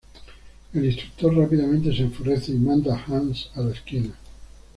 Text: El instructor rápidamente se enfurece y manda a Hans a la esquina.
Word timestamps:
El 0.73 0.83
instructor 0.83 1.31
rápidamente 1.37 1.95
se 1.95 2.01
enfurece 2.01 2.53
y 2.53 2.57
manda 2.57 2.95
a 2.95 3.05
Hans 3.15 3.51
a 3.53 3.61
la 3.61 3.71
esquina. 3.71 4.09